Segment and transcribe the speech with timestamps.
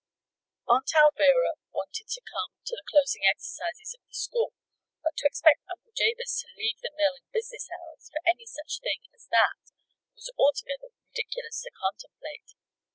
[0.67, 4.51] Aunt Alvirah wanted to come to the closing exercises of the school;
[5.03, 8.79] but to expect Uncle Jabez to leave the mill in business hours for any such
[8.79, 9.61] thing as that
[10.15, 12.55] was altogether ridiculous to contemplate.